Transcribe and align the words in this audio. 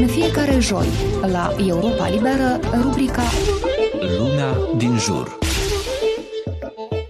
În 0.00 0.06
fiecare 0.06 0.58
joi, 0.60 0.86
la 1.20 1.56
Europa 1.66 2.08
Liberă, 2.08 2.60
rubrica 2.82 3.22
Lumea 4.18 4.54
din 4.76 4.98
jur. 4.98 5.38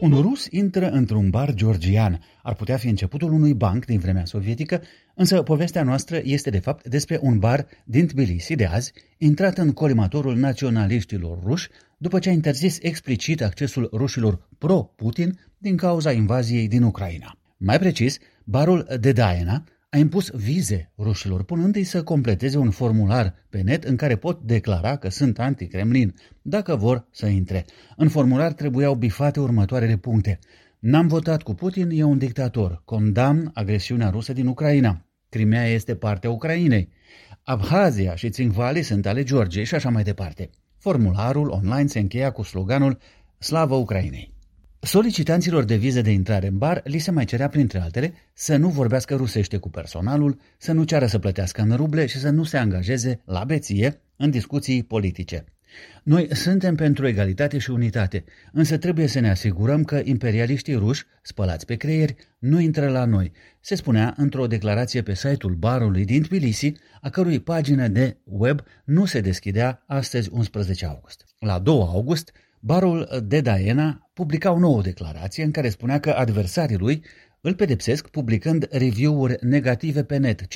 Un 0.01 0.21
rus 0.21 0.47
intră 0.51 0.88
într-un 0.88 1.30
bar 1.30 1.54
georgian. 1.54 2.21
Ar 2.43 2.54
putea 2.54 2.77
fi 2.77 2.88
începutul 2.88 3.33
unui 3.33 3.54
banc 3.54 3.85
din 3.85 3.99
vremea 3.99 4.25
sovietică, 4.25 4.83
însă 5.14 5.43
povestea 5.43 5.83
noastră 5.83 6.21
este 6.22 6.51
de 6.51 6.59
fapt 6.59 6.88
despre 6.88 7.19
un 7.22 7.38
bar 7.38 7.67
din 7.85 8.07
Tbilisi 8.07 8.54
de 8.54 8.65
azi, 8.65 8.93
intrat 9.19 9.59
în 9.59 9.73
colimatorul 9.73 10.37
naționaliștilor 10.37 11.39
ruși, 11.45 11.69
după 11.99 12.19
ce 12.19 12.29
a 12.29 12.33
interzis 12.33 12.79
explicit 12.83 13.43
accesul 13.43 13.91
rușilor 13.93 14.49
pro-Putin 14.59 15.39
din 15.59 15.77
cauza 15.77 16.12
invaziei 16.12 16.69
din 16.69 16.83
Ucraina. 16.83 17.39
Mai 17.57 17.79
precis, 17.79 18.19
barul 18.45 18.87
de 19.01 19.12
Daena 19.12 19.65
a 19.89 19.98
impus 19.98 20.30
vize 20.30 20.93
rușilor, 20.98 21.45
punându-i 21.45 21.84
să 21.84 22.03
completeze 22.03 22.59
un 22.59 22.71
formular 22.71 23.35
pe 23.49 23.61
net 23.61 23.85
în 23.85 23.97
care 23.97 24.17
pot 24.17 24.41
declara 24.43 24.97
că 24.97 25.09
sunt 25.09 25.39
anti-Kremlin, 25.39 26.15
dacă 26.43 26.77
vor 26.77 27.09
să 27.11 27.27
intre. 27.27 27.65
În 27.97 28.09
formular 28.09 28.53
trebuiau 28.53 28.95
bifate 28.95 29.41
următoarele 29.41 29.97
puncte. 29.97 30.39
N-am 30.79 31.07
votat 31.07 31.43
cu 31.43 31.55
Putin, 31.55 31.91
e 31.93 32.03
un 32.03 32.19
dictator. 32.19 32.83
Condamn 32.85 33.51
agresiunea 33.55 34.11
rusă 34.11 34.33
din 34.33 34.47
Ucraina. 34.47 35.07
Crimea 35.29 35.67
este 35.67 35.95
partea 35.95 36.30
Ucrainei. 36.30 36.89
Abhazia 37.43 38.15
și 38.15 38.30
Țingvali 38.30 38.83
sunt 38.83 39.07
ale 39.07 39.23
Georgiei 39.23 39.65
și 39.65 39.75
așa 39.75 39.91
mai 39.91 40.03
departe. 40.03 40.51
Formularul 40.79 41.49
online 41.49 41.87
se 41.87 41.99
încheia 41.99 42.30
cu 42.30 42.43
sloganul 42.43 42.99
Slavă 43.39 43.75
Ucrainei. 43.75 44.36
Solicitanților 44.87 45.65
de 45.65 45.77
vize 45.77 46.01
de 46.01 46.11
intrare 46.11 46.47
în 46.47 46.59
bar 46.59 46.81
li 46.85 46.99
se 46.99 47.11
mai 47.11 47.25
cerea, 47.25 47.49
printre 47.49 47.79
altele, 47.79 48.15
să 48.35 48.57
nu 48.57 48.69
vorbească 48.69 49.15
rusește 49.15 49.57
cu 49.57 49.71
personalul, 49.71 50.41
să 50.59 50.73
nu 50.73 50.85
ceară 50.85 51.07
să 51.07 51.19
plătească 51.19 51.63
în 51.63 51.77
ruble 51.77 52.07
și 52.07 52.19
să 52.19 52.31
nu 52.31 52.45
se 52.45 52.57
angajeze 52.57 53.21
la 53.25 53.45
beție 53.45 54.01
în 54.17 54.30
discuții 54.30 54.83
politice. 54.83 55.45
Noi 56.02 56.35
suntem 56.35 56.75
pentru 56.75 57.07
egalitate 57.07 57.59
și 57.59 57.71
unitate, 57.71 58.25
însă 58.52 58.77
trebuie 58.77 59.07
să 59.07 59.21
ne 59.21 59.30
asigurăm 59.30 59.85
că 59.85 60.01
imperialiștii 60.05 60.75
ruși, 60.75 61.05
spălați 61.23 61.66
pe 61.66 61.75
creieri, 61.75 62.16
nu 62.38 62.60
intră 62.60 62.88
la 62.88 63.05
noi, 63.05 63.32
se 63.60 63.75
spunea 63.75 64.14
într-o 64.16 64.47
declarație 64.47 65.03
pe 65.03 65.14
site-ul 65.14 65.55
barului 65.55 66.05
din 66.05 66.22
Tbilisi, 66.22 66.72
a 67.00 67.10
cărui 67.10 67.41
pagină 67.41 67.88
de 67.88 68.16
web 68.25 68.60
nu 68.84 69.05
se 69.05 69.20
deschidea 69.20 69.84
astăzi 69.86 70.28
11 70.32 70.86
august. 70.86 71.25
La 71.38 71.58
2 71.58 71.75
august, 71.75 72.32
Barul 72.60 73.08
de 73.24 73.40
Daena 73.40 74.10
publica 74.12 74.52
o 74.52 74.58
nouă 74.58 74.82
declarație 74.82 75.44
în 75.44 75.50
care 75.50 75.68
spunea 75.68 76.00
că 76.00 76.10
adversarii 76.10 76.76
lui 76.76 77.04
îl 77.40 77.54
pedepsesc 77.54 78.08
publicând 78.08 78.68
review-uri 78.70 79.36
negative 79.40 80.04
pe 80.04 80.16
net, 80.16 80.42
5.000 80.42 80.46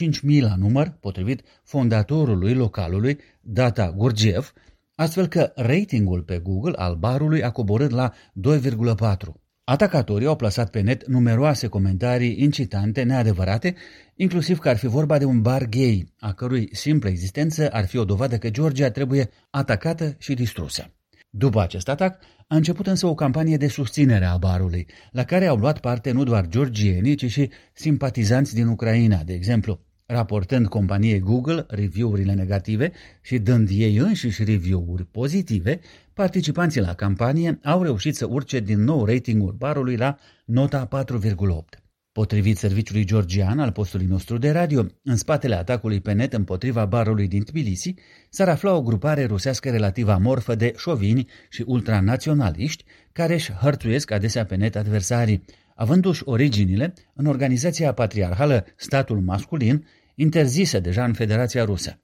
la 0.41 0.55
număr, 0.57 0.97
potrivit 1.01 1.43
fondatorului 1.65 2.55
localului, 2.55 3.19
Data 3.41 3.93
Gurgiev, 3.97 4.53
astfel 4.95 5.27
că 5.27 5.53
ratingul 5.55 6.23
pe 6.23 6.39
Google 6.39 6.73
al 6.77 6.95
barului 6.95 7.43
a 7.43 7.51
coborât 7.51 7.91
la 7.91 8.13
2,4. 8.49 9.17
Atacatorii 9.65 10.27
au 10.27 10.37
plasat 10.37 10.71
pe 10.71 10.81
net 10.81 11.07
numeroase 11.07 11.67
comentarii 11.67 12.43
incitante, 12.43 13.03
neadevărate, 13.03 13.75
inclusiv 14.15 14.59
că 14.59 14.69
ar 14.69 14.77
fi 14.77 14.87
vorba 14.87 15.19
de 15.19 15.25
un 15.25 15.43
bar 15.43 15.65
gay, 15.65 16.13
a 16.19 16.33
cărui 16.33 16.69
simplă 16.73 17.09
existență 17.09 17.69
ar 17.71 17.87
fi 17.87 17.97
o 17.97 18.05
dovadă 18.05 18.39
că 18.39 18.51
Georgia 18.51 18.91
trebuie 18.91 19.31
atacată 19.51 20.15
și 20.19 20.35
distrusă. 20.35 20.91
După 21.33 21.61
acest 21.61 21.89
atac, 21.89 22.23
a 22.47 22.57
început 22.57 22.87
însă 22.87 23.07
o 23.07 23.15
campanie 23.15 23.57
de 23.57 23.69
susținere 23.69 24.25
a 24.25 24.37
barului, 24.37 24.87
la 25.11 25.25
care 25.25 25.47
au 25.47 25.57
luat 25.57 25.81
parte 25.81 26.11
nu 26.11 26.25
doar 26.25 26.47
georgienii, 26.47 27.15
ci 27.15 27.31
și 27.31 27.51
simpatizanți 27.73 28.55
din 28.55 28.67
Ucraina, 28.67 29.23
de 29.23 29.33
exemplu, 29.33 29.81
raportând 30.07 30.67
companiei 30.67 31.19
Google 31.19 31.65
review-urile 31.69 32.33
negative 32.33 32.93
și 33.23 33.39
dând 33.39 33.69
ei 33.73 33.97
înșiși 33.97 34.45
review-uri 34.45 35.05
pozitive, 35.05 35.81
participanții 36.15 36.81
la 36.81 36.95
campanie 36.95 37.59
au 37.63 37.83
reușit 37.83 38.17
să 38.17 38.27
urce 38.27 38.61
din 38.61 38.85
nou 38.85 39.05
ratingul 39.05 39.53
barului 39.53 39.97
la 39.97 40.17
nota 40.45 40.89
4,8. 40.89 41.90
Potrivit 42.21 42.59
serviciului 42.59 43.05
georgian 43.05 43.59
al 43.59 43.73
postului 43.73 44.07
nostru 44.07 44.39
de 44.39 44.51
radio, 44.51 44.87
în 45.03 45.17
spatele 45.17 45.55
atacului 45.55 46.01
pe 46.01 46.13
net 46.13 46.33
împotriva 46.33 46.85
barului 46.85 47.29
din 47.29 47.43
Tbilisi 47.43 47.95
s-ar 48.31 48.49
afla 48.49 48.75
o 48.75 48.83
grupare 48.83 49.25
rusească 49.25 49.71
relativ 49.71 50.09
amorfă 50.09 50.55
de 50.55 50.73
șovini 50.77 51.29
și 51.49 51.65
ultranaționaliști 51.67 52.85
care 53.13 53.35
își 53.35 53.53
hărțuiesc 53.53 54.11
adesea 54.11 54.45
pe 54.45 54.57
net 54.57 54.77
adversarii, 54.77 55.45
avându-și 55.75 56.23
originile 56.25 56.95
în 57.15 57.27
organizația 57.27 57.93
patriarhală 57.93 58.67
Statul 58.77 59.21
Masculin, 59.21 59.87
interzisă 60.15 60.81
deja 60.81 61.05
în 61.05 61.13
Federația 61.13 61.65
Rusă. 61.65 62.03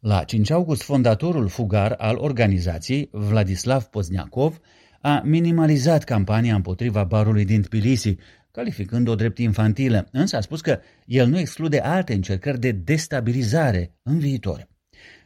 La 0.00 0.24
5 0.24 0.50
august, 0.50 0.82
fondatorul 0.82 1.48
fugar 1.48 1.94
al 1.98 2.16
organizației, 2.16 3.08
Vladislav 3.12 3.82
Pozniakov, 3.82 4.60
a 5.00 5.22
minimalizat 5.24 6.04
campania 6.04 6.54
împotriva 6.54 7.04
barului 7.04 7.44
din 7.44 7.62
Tbilisi, 7.62 8.16
calificând-o 8.52 9.14
drept 9.14 9.38
infantilă, 9.38 10.08
însă 10.12 10.36
a 10.36 10.40
spus 10.40 10.60
că 10.60 10.80
el 11.04 11.26
nu 11.26 11.38
exclude 11.38 11.78
alte 11.78 12.14
încercări 12.14 12.60
de 12.60 12.70
destabilizare 12.72 13.94
în 14.02 14.18
viitor. 14.18 14.68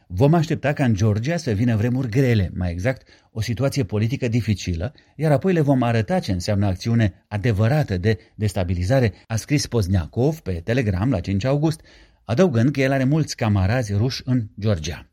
Vom 0.07 0.33
aștepta 0.33 0.73
ca 0.73 0.85
în 0.85 0.93
Georgia 0.93 1.37
să 1.37 1.51
vină 1.51 1.75
vremuri 1.75 2.09
grele, 2.09 2.51
mai 2.53 2.71
exact 2.71 3.07
o 3.31 3.41
situație 3.41 3.83
politică 3.83 4.27
dificilă, 4.27 4.93
iar 5.15 5.31
apoi 5.31 5.53
le 5.53 5.61
vom 5.61 5.81
arăta 5.81 6.19
ce 6.19 6.31
înseamnă 6.31 6.65
acțiune 6.65 7.25
adevărată 7.27 7.97
de 7.97 8.17
destabilizare, 8.35 9.13
a 9.27 9.35
scris 9.35 9.67
Pozniakov 9.67 10.39
pe 10.39 10.51
Telegram 10.51 11.09
la 11.09 11.19
5 11.19 11.43
august, 11.43 11.81
adăugând 12.23 12.71
că 12.71 12.81
el 12.81 12.91
are 12.91 13.03
mulți 13.03 13.35
camarazi 13.35 13.93
ruși 13.93 14.21
în 14.25 14.47
Georgia. 14.59 15.09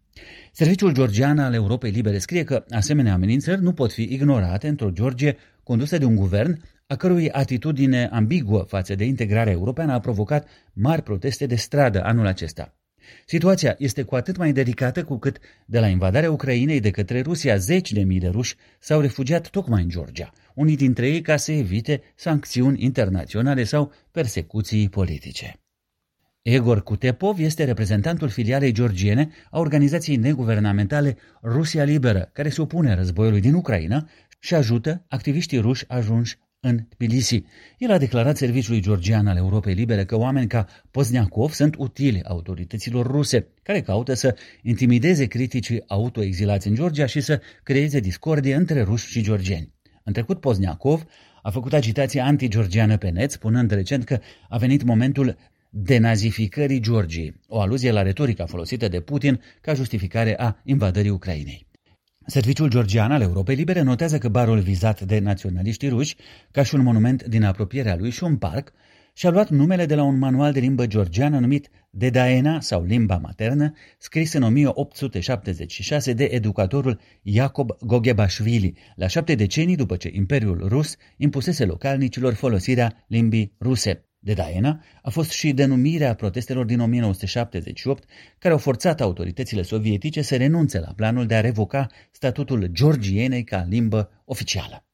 Serviciul 0.53 0.93
georgian 0.93 1.39
al 1.39 1.55
Europei 1.55 1.91
Libere 1.91 2.19
scrie 2.19 2.45
că 2.45 2.65
asemenea 2.71 3.13
amenințări 3.13 3.63
nu 3.63 3.73
pot 3.73 3.93
fi 3.93 4.03
ignorate 4.03 4.69
într-o 4.69 4.91
Georgie 4.91 5.37
condusă 5.63 5.99
de 5.99 6.05
un 6.05 6.15
guvern 6.15 6.63
a 6.87 6.97
cărui 6.97 7.31
atitudine 7.31 8.09
ambiguă 8.13 8.65
față 8.69 8.95
de 8.95 9.05
integrarea 9.05 9.53
europeană 9.53 9.93
a 9.93 10.01
provocat 10.01 10.49
mari 10.73 11.03
proteste 11.03 11.47
de 11.47 11.55
stradă 11.55 12.05
anul 12.05 12.27
acesta. 12.27 12.77
Situația 13.27 13.75
este 13.79 14.03
cu 14.03 14.15
atât 14.15 14.37
mai 14.37 14.53
delicată 14.53 15.05
cu 15.05 15.19
cât, 15.19 15.39
de 15.67 15.79
la 15.79 15.87
invadarea 15.87 16.31
Ucrainei 16.31 16.81
de 16.81 16.91
către 16.91 17.21
Rusia, 17.21 17.57
zeci 17.57 17.93
de 17.93 18.03
mii 18.03 18.19
de 18.19 18.29
ruși 18.29 18.55
s-au 18.79 19.01
refugiat 19.01 19.49
tocmai 19.49 19.83
în 19.83 19.89
Georgia, 19.89 20.33
unii 20.55 20.77
dintre 20.77 21.09
ei 21.09 21.21
ca 21.21 21.37
să 21.37 21.53
evite 21.53 22.03
sancțiuni 22.15 22.83
internaționale 22.83 23.65
sau 23.65 23.93
persecuții 24.11 24.89
politice. 24.89 25.57
Egor 26.43 26.83
Kutepov 26.83 27.39
este 27.39 27.65
reprezentantul 27.65 28.29
filialei 28.29 28.73
georgiene 28.73 29.31
a 29.51 29.59
organizației 29.59 30.17
neguvernamentale 30.17 31.17
Rusia 31.43 31.85
Liberă, 31.85 32.31
care 32.33 32.49
se 32.49 32.61
opune 32.61 32.95
războiului 32.95 33.41
din 33.41 33.55
Ucraina 33.55 34.09
și 34.39 34.55
ajută 34.55 35.05
activiștii 35.09 35.59
ruși 35.59 35.85
ajunși 35.89 36.39
în 36.65 36.79
Tbilisi. 36.97 37.45
El 37.79 37.91
a 37.91 37.99
declarat 37.99 38.37
serviciului 38.37 38.81
georgian 38.81 39.27
al 39.27 39.37
Europei 39.37 39.75
Libere 39.75 40.05
că 40.05 40.17
oameni 40.17 40.47
ca 40.47 40.67
Pozniakov 40.91 41.51
sunt 41.51 41.75
utili 41.79 42.23
autorităților 42.23 43.07
ruse, 43.07 43.47
care 43.63 43.81
caută 43.81 44.15
să 44.15 44.37
intimideze 44.63 45.27
criticii 45.27 45.83
autoexilați 45.87 46.69
în 46.69 46.75
Georgia 46.75 47.07
și 47.07 47.21
să 47.21 47.41
creeze 47.63 48.01
discordie 48.01 48.55
între 48.55 48.83
ruși 48.83 49.11
și 49.11 49.23
georgieni. 49.23 49.73
În 50.05 50.13
trecut, 50.13 50.41
Pozniakov 50.41 51.05
a 51.43 51.51
făcut 51.51 51.73
agitație 51.73 52.21
anti-georgiană 52.21 52.97
pe 52.97 53.09
net, 53.09 53.31
spunând 53.31 53.71
recent 53.71 54.05
că 54.05 54.19
a 54.49 54.57
venit 54.57 54.83
momentul 54.83 55.37
denazificării 55.71 56.81
Georgiei, 56.81 57.35
o 57.49 57.61
aluzie 57.61 57.91
la 57.91 58.03
retorica 58.03 58.47
folosită 58.47 58.89
de 58.89 59.01
Putin 59.01 59.41
ca 59.61 59.75
justificare 59.75 60.39
a 60.39 60.57
invadării 60.65 61.11
Ucrainei. 61.11 61.67
Serviciul 62.27 62.69
georgian 62.69 63.13
al 63.13 63.21
Europei 63.21 63.55
Libere 63.55 63.81
notează 63.81 64.19
că 64.19 64.29
barul 64.29 64.61
vizat 64.61 65.01
de 65.01 65.19
naționaliștii 65.19 65.89
ruși, 65.89 66.17
ca 66.51 66.63
și 66.63 66.75
un 66.75 66.83
monument 66.83 67.25
din 67.25 67.45
apropierea 67.45 67.97
lui 67.97 68.11
și 68.11 68.25
un 68.25 68.37
parc, 68.37 68.73
și-a 69.15 69.31
luat 69.31 69.51
numele 69.51 69.87
de 69.87 69.95
la 69.95 70.03
un 70.03 70.19
manual 70.19 70.53
de 70.53 70.61
limbă 70.61 70.87
georgiană 70.87 71.39
numit 71.39 71.69
Dedaena 71.91 72.61
sau 72.61 72.85
limba 72.85 73.17
maternă, 73.17 73.73
scris 73.99 74.33
în 74.33 74.43
1876 74.43 76.13
de 76.13 76.25
educatorul 76.25 77.01
Jacob 77.23 77.71
Gogebashvili, 77.81 78.75
la 78.95 79.07
șapte 79.07 79.35
decenii 79.35 79.77
după 79.77 79.97
ce 79.97 80.11
Imperiul 80.13 80.69
Rus 80.69 80.97
impusese 81.17 81.65
localnicilor 81.65 82.35
folosirea 82.35 83.05
limbii 83.07 83.57
ruse. 83.61 84.12
De 84.25 84.33
Daena 84.33 84.83
a 85.03 85.11
fost 85.11 85.31
și 85.31 85.53
denumirea 85.53 86.15
protestelor 86.15 86.65
din 86.65 86.81
1978, 86.81 88.05
care 88.39 88.55
au 88.55 88.61
forțat 88.61 89.01
autoritățile 89.01 89.63
sovietice 89.63 90.23
să 90.23 90.37
renunțe 90.37 90.79
la 90.79 90.93
planul 90.97 91.27
de 91.27 91.35
a 91.35 91.41
revoca 91.41 91.87
statutul 92.11 92.67
georgienei 92.67 93.45
ca 93.45 93.67
limbă 93.69 94.11
oficială. 94.25 94.85